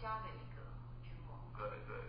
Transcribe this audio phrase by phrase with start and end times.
[0.00, 0.62] 家的一个
[1.02, 1.38] 君王。
[1.56, 2.07] 对对。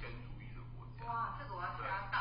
[0.00, 1.12] 天主义的国家。
[1.12, 2.17] 哇，这个我要。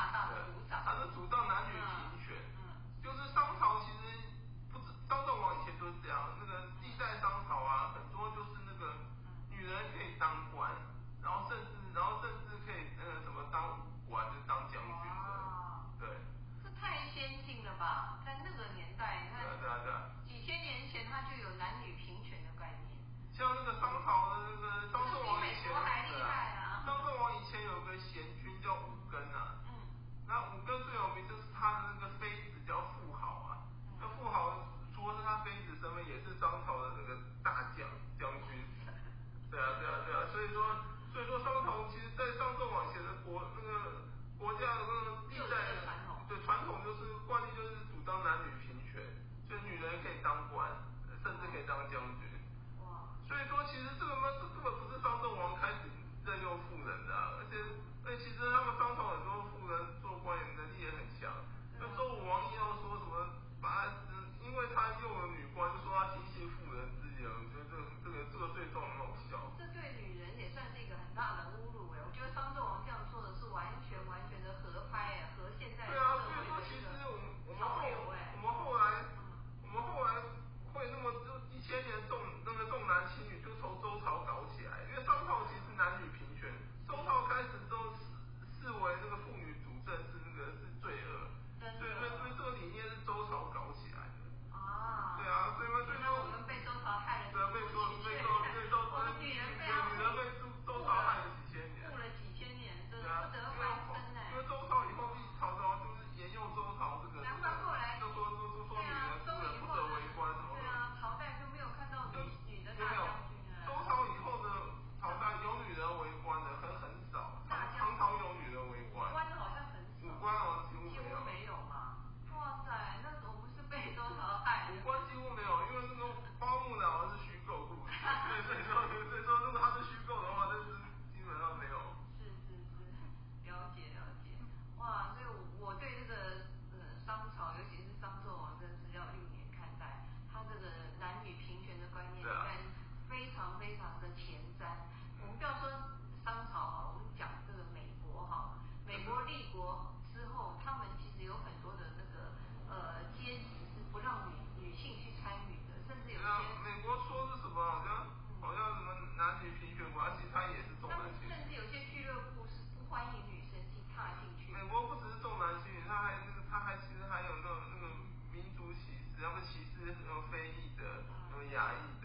[171.57, 171.96] guy.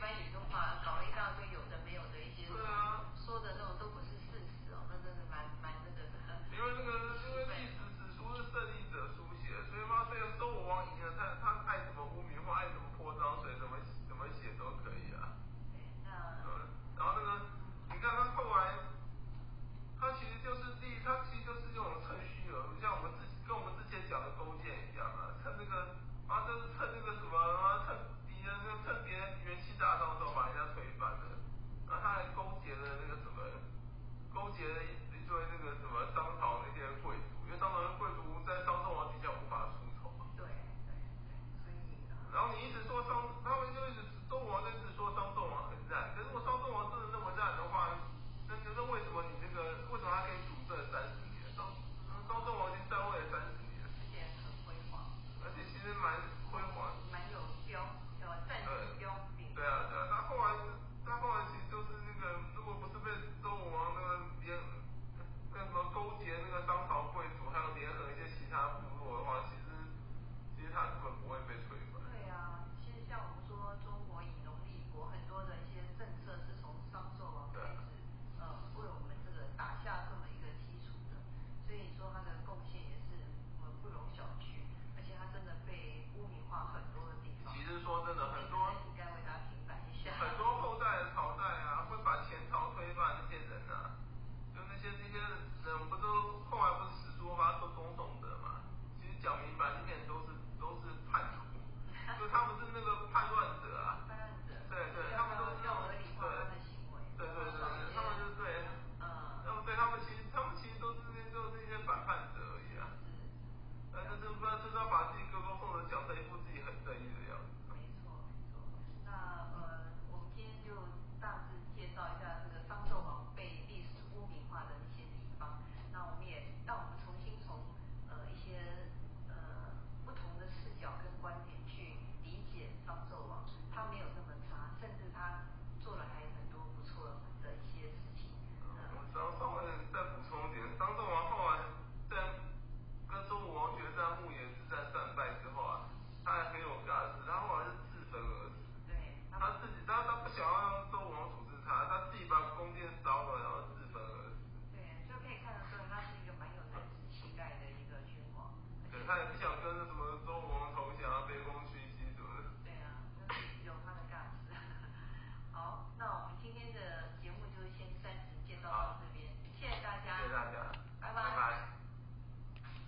[0.00, 2.48] 一般你都发搞一大堆有的没有的一些